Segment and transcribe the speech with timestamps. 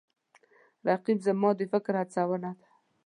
[0.87, 2.53] رقیب زما د فکر هڅونه ده